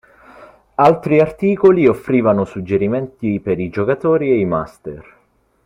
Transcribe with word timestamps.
Altri 0.77 1.19
articoli 1.19 1.85
offrivano 1.85 2.43
suggerimenti 2.43 3.39
per 3.39 3.59
i 3.59 3.69
giocatori 3.69 4.31
e 4.31 4.39
i 4.39 4.45
master. 4.45 5.15